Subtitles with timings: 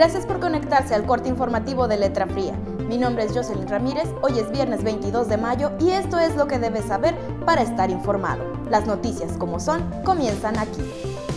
[0.00, 2.54] Gracias por conectarse al corte informativo de Letra Fría.
[2.88, 6.48] Mi nombre es Jocelyn Ramírez, hoy es viernes 22 de mayo y esto es lo
[6.48, 7.14] que debes saber
[7.44, 8.42] para estar informado.
[8.70, 10.80] Las noticias como son comienzan aquí.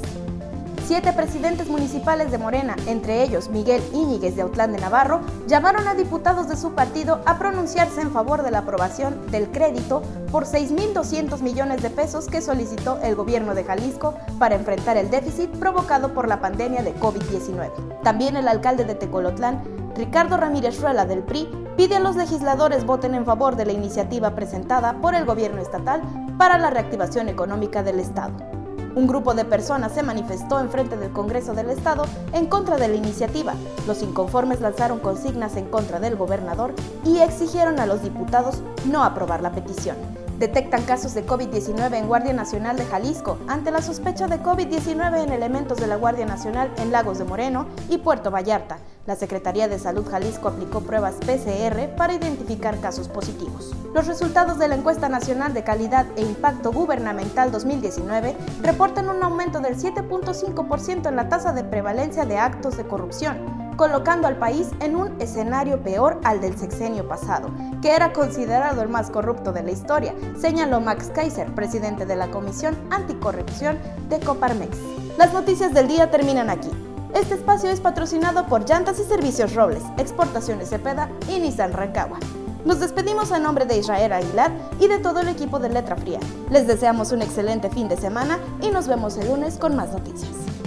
[0.90, 5.94] Siete presidentes municipales de Morena, entre ellos Miguel Íñiguez de Autlán de Navarro, llamaron a
[5.94, 10.02] diputados de su partido a pronunciarse en favor de la aprobación del crédito
[10.32, 15.52] por 6.200 millones de pesos que solicitó el gobierno de Jalisco para enfrentar el déficit
[15.60, 18.02] provocado por la pandemia de COVID-19.
[18.02, 19.62] También el alcalde de Tecolotlán,
[19.96, 24.34] Ricardo Ramírez Ruela del PRI, pide a los legisladores voten en favor de la iniciativa
[24.34, 26.02] presentada por el gobierno estatal
[26.40, 28.59] para la reactivación económica del Estado.
[28.96, 32.88] Un grupo de personas se manifestó en frente del Congreso del Estado en contra de
[32.88, 33.54] la iniciativa.
[33.88, 36.74] Los inconformes lanzaron consignas en contra del gobernador
[37.06, 39.96] y exigieron a los diputados no aprobar la petición.
[40.40, 45.34] Detectan casos de COVID-19 en Guardia Nacional de Jalisco ante la sospecha de COVID-19 en
[45.34, 48.78] elementos de la Guardia Nacional en Lagos de Moreno y Puerto Vallarta.
[49.06, 53.76] La Secretaría de Salud Jalisco aplicó pruebas PCR para identificar casos positivos.
[53.94, 59.60] Los resultados de la encuesta nacional de calidad e impacto gubernamental 2019 reportan un aumento
[59.60, 64.98] del 7.5% en la tasa de prevalencia de actos de corrupción colocando al país en
[64.98, 67.50] un escenario peor al del sexenio pasado,
[67.82, 72.30] que era considerado el más corrupto de la historia, señaló Max Kaiser, presidente de la
[72.30, 73.80] Comisión Anticorrupción
[74.10, 74.78] de Coparmex.
[75.18, 76.70] Las noticias del día terminan aquí.
[77.16, 82.20] Este espacio es patrocinado por Llantas y Servicios Robles, Exportaciones Cepeda y Nissan Rancagua.
[82.66, 84.52] Nos despedimos en nombre de Israel Aguilar
[84.82, 86.20] y de todo el equipo de Letra Fría.
[86.50, 90.59] Les deseamos un excelente fin de semana y nos vemos el lunes con más noticias.